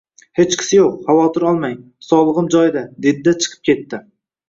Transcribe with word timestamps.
Xechqisi 0.37 0.79
yo`q, 0.79 0.87
xavotir 1.09 1.45
olmang, 1.51 1.77
sog`ligim 2.09 2.51
joyida, 2.59 2.87
dedi-da, 3.07 3.39
chiqib 3.47 3.67
ketdi 3.73 4.07